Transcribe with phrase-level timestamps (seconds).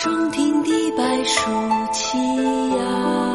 [0.00, 1.50] 中庭地白树
[1.92, 3.29] 栖呀。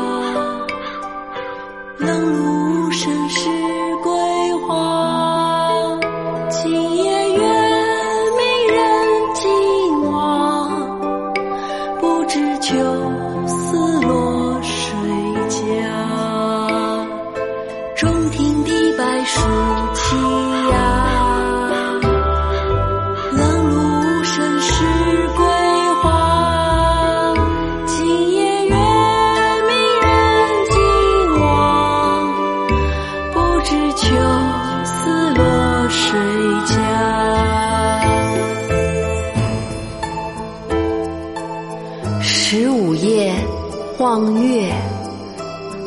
[43.98, 44.74] 望月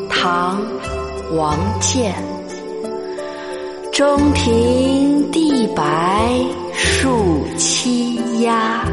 [0.09, 0.59] 唐·
[1.35, 2.15] 王建。
[3.91, 6.43] 中庭地白
[6.73, 8.83] 树栖鸦，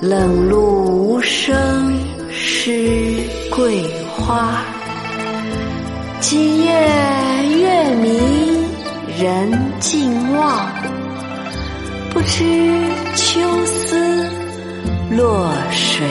[0.00, 1.92] 冷露无声
[2.30, 3.20] 湿
[3.50, 3.84] 桂
[4.16, 4.62] 花。
[6.20, 6.72] 今夜
[7.58, 8.64] 月明
[9.18, 10.66] 人尽望，
[12.10, 12.42] 不知
[13.14, 14.26] 秋思
[15.10, 16.06] 落谁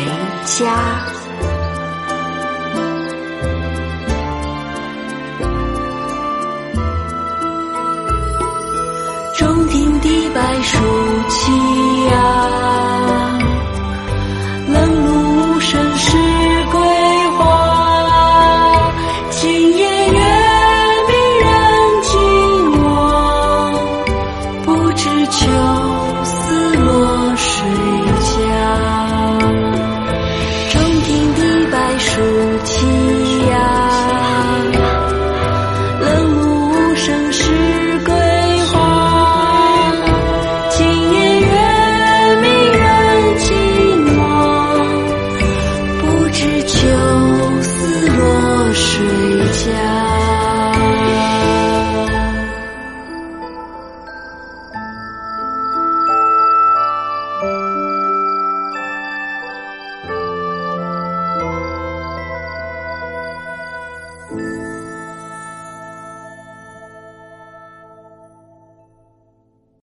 [0.46, 1.23] 家。